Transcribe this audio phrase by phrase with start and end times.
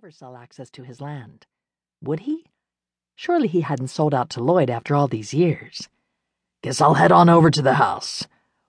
[0.00, 1.44] never sell access to his land.
[2.02, 2.46] Would he?
[3.16, 5.90] Surely he hadn't sold out to Lloyd after all these years.
[6.62, 8.26] Guess I'll head on over to the house.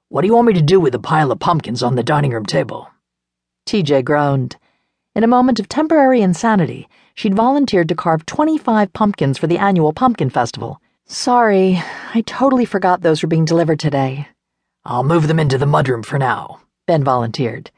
[0.10, 2.32] What do you want me to do with a pile of pumpkins on the dining
[2.32, 2.90] room table?
[3.66, 4.58] TJ groaned.
[5.16, 9.94] In a moment of temporary insanity, she'd volunteered to carve 25 pumpkins for the annual
[9.94, 10.82] pumpkin festival.
[11.06, 11.82] Sorry,
[12.14, 14.28] I totally forgot those were being delivered today.
[14.84, 17.72] I'll move them into the mudroom for now, Ben volunteered.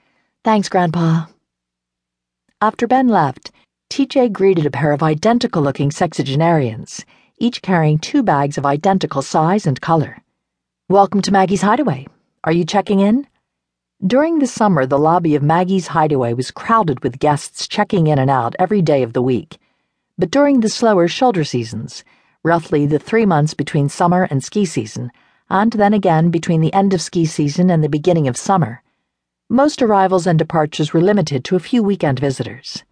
[0.43, 1.27] Thanks, Grandpa.
[2.63, 3.51] After Ben left,
[3.89, 7.03] TJ greeted a pair of identical looking sexagenarians,
[7.37, 10.19] each carrying two bags of identical size and color.
[10.87, 12.07] Welcome to Maggie's Hideaway.
[12.45, 13.27] Are you checking in?
[14.07, 18.31] During the summer, the lobby of Maggie's Hideaway was crowded with guests checking in and
[18.31, 19.57] out every day of the week.
[20.17, 22.05] But during the slower shoulder seasons,
[22.45, 25.11] roughly the three months between summer and ski season,
[25.49, 28.82] and then again between the end of ski season and the beginning of summer,
[29.53, 32.83] most arrivals and departures were limited to a few weekend visitors.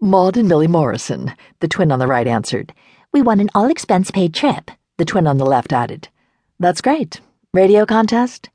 [0.00, 2.74] Maud and Millie Morrison, the twin on the right answered.
[3.12, 6.08] We won an all expense paid trip, the twin on the left added.
[6.58, 7.20] That's great.
[7.54, 8.50] Radio contest?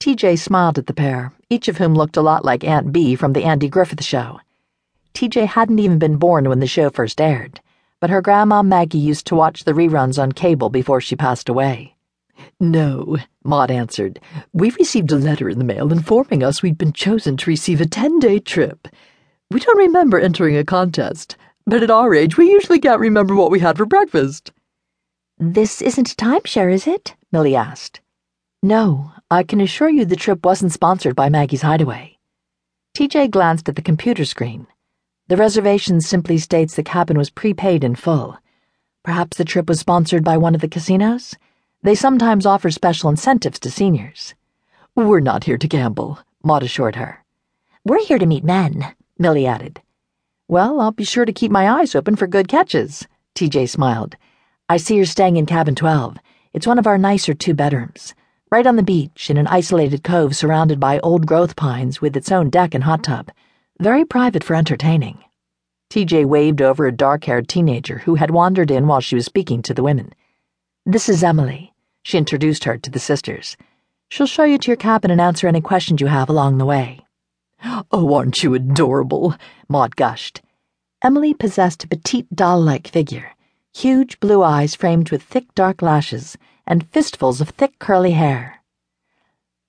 [0.00, 3.32] TJ smiled at the pair, each of whom looked a lot like Aunt Bee from
[3.32, 4.40] the Andy Griffith Show.
[5.14, 7.60] TJ hadn't even been born when the show first aired,
[8.00, 11.94] but her grandma Maggie used to watch the reruns on cable before she passed away.
[12.60, 14.20] No, Maud answered.
[14.52, 17.86] We've received a letter in the mail informing us we'd been chosen to receive a
[17.86, 18.88] 10 day trip.
[19.50, 23.50] We don't remember entering a contest, but at our age, we usually can't remember what
[23.50, 24.52] we had for breakfast.
[25.38, 27.14] This isn't a timeshare, is it?
[27.30, 28.00] Millie asked.
[28.62, 32.18] No, I can assure you the trip wasn't sponsored by Maggie's Hideaway.
[32.96, 34.66] TJ glanced at the computer screen.
[35.28, 38.38] The reservation simply states the cabin was prepaid in full.
[39.04, 41.36] Perhaps the trip was sponsored by one of the casinos?
[41.80, 44.34] They sometimes offer special incentives to seniors.
[44.96, 47.24] We're not here to gamble, Maud assured her.
[47.84, 48.94] We're here to meet men.
[49.16, 49.80] Millie added.
[50.48, 53.06] Well, I'll be sure to keep my eyes open for good catches,
[53.36, 54.16] TJ smiled.
[54.68, 56.16] I see you're staying in cabin 12.
[56.52, 58.12] It's one of our nicer two bedrooms.
[58.50, 62.32] Right on the beach, in an isolated cove surrounded by old growth pines with its
[62.32, 63.30] own deck and hot tub.
[63.78, 65.22] Very private for entertaining.
[65.90, 69.62] TJ waved over a dark haired teenager who had wandered in while she was speaking
[69.62, 70.12] to the women.
[70.90, 71.74] This is Emily.
[72.02, 73.58] She introduced her to the sisters.
[74.08, 77.04] She'll show you to your cabin and answer any questions you have along the way.
[77.92, 79.34] Oh, aren't you adorable?
[79.68, 80.40] Maud gushed.
[81.02, 83.34] Emily possessed a petite doll like figure,
[83.76, 88.62] huge blue eyes framed with thick dark lashes, and fistfuls of thick curly hair.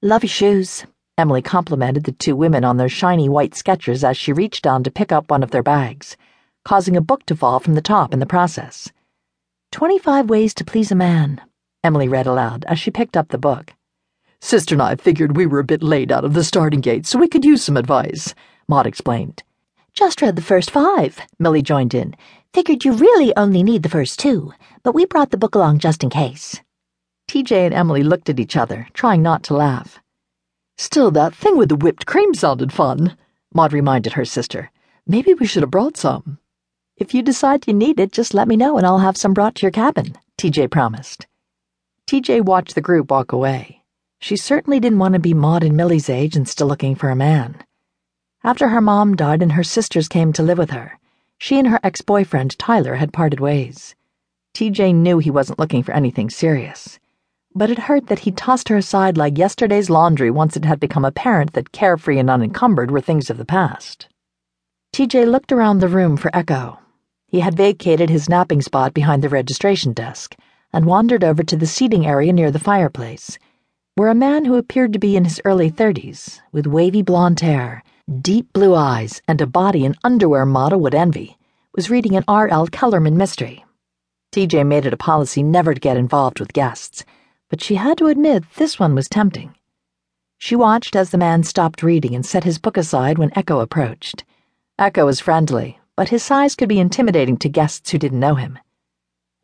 [0.02, 0.85] Love your shoes,
[1.18, 4.90] Emily complimented the two women on their shiny white Skechers as she reached down to
[4.90, 6.16] pick up one of their bags,
[6.63, 8.90] causing a book to fall from the top in the process.
[9.72, 11.41] Twenty five ways to please a man,
[11.84, 13.74] Emily read aloud as she picked up the book.
[14.41, 17.19] Sister and I figured we were a bit late out of the starting gate, so
[17.19, 18.34] we could use some advice,
[18.68, 19.44] Maud explained.
[19.94, 22.16] Just read the first five, Millie joined in.
[22.52, 26.03] Figured you really only need the first two, but we brought the book along just
[26.03, 26.59] in case.
[27.29, 30.00] TJ and Emily looked at each other, trying not to laugh.
[30.79, 33.16] Still, that thing with the whipped cream sounded fun,
[33.53, 34.72] Maud reminded her sister.
[35.06, 36.40] Maybe we should have brought some.
[37.00, 39.56] If you decide you need it, just let me know and I'll have some brought
[39.56, 41.28] to your cabin, TJ promised.
[42.08, 43.84] TJ watched the group walk away.
[44.20, 47.16] She certainly didn't want to be Maud and Millie's age and still looking for a
[47.16, 47.64] man.
[48.44, 51.00] After her mom died and her sisters came to live with her,
[51.38, 53.96] she and her ex boyfriend, Tyler, had parted ways.
[54.54, 57.00] TJ knew he wasn't looking for anything serious,
[57.56, 61.06] but it hurt that he tossed her aside like yesterday's laundry once it had become
[61.06, 64.09] apparent that carefree and unencumbered were things of the past.
[64.94, 66.78] TJ looked around the room for Echo.
[67.29, 70.35] He had vacated his napping spot behind the registration desk
[70.73, 73.38] and wandered over to the seating area near the fireplace
[74.00, 77.84] where a man who appeared to be in his early 30s, with wavy blonde hair,
[78.22, 81.38] deep blue eyes, and a body an underwear model would envy,
[81.75, 82.67] was reading an R.L.
[82.67, 83.66] Kellerman mystery.
[84.31, 87.03] TJ made it a policy never to get involved with guests,
[87.50, 89.53] but she had to admit this one was tempting.
[90.38, 94.23] She watched as the man stopped reading and set his book aside when Echo approached.
[94.78, 98.58] Echo was friendly, but his size could be intimidating to guests who didn't know him.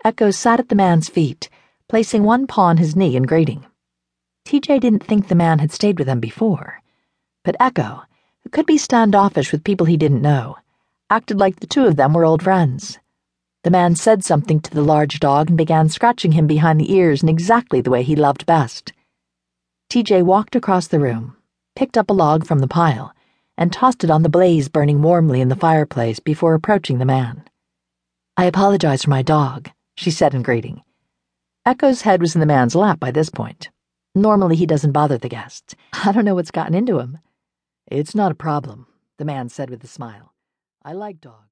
[0.06, 1.50] Echo sat at the man's feet,
[1.90, 3.66] placing one paw on his knee in greeting.
[4.48, 6.82] TJ didn't think the man had stayed with them before.
[7.44, 8.04] But Echo,
[8.42, 10.56] who could be standoffish with people he didn't know,
[11.10, 13.00] acted like the two of them were old friends.
[13.66, 17.22] The man said something to the large dog and began scratching him behind the ears
[17.22, 18.94] in exactly the way he loved best.
[19.92, 21.36] TJ walked across the room,
[21.76, 23.14] picked up a log from the pile,
[23.58, 27.44] and tossed it on the blaze burning warmly in the fireplace before approaching the man.
[28.38, 30.82] I apologize for my dog, she said in greeting.
[31.66, 33.70] Echo's head was in the man's lap by this point.
[34.14, 35.76] Normally, he doesn't bother the guests.
[35.94, 37.20] I don't know what's gotten into him.
[37.88, 38.88] It's not a problem,
[39.18, 40.34] the man said with a smile.
[40.84, 41.46] I like dogs.